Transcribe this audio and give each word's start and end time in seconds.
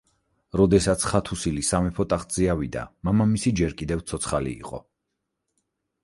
როდესაც 0.59 1.03
ხათუსილი 1.09 1.65
სამეფო 1.67 2.05
ტახტზე 2.13 2.47
ავიდა 2.53 2.85
მამამისი 3.09 3.53
ჯერ 3.59 3.75
კიდევ 3.83 4.01
ცოცხალი 4.13 4.55
იყო. 4.65 4.81